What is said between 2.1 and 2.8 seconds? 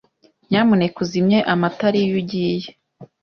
ugiye.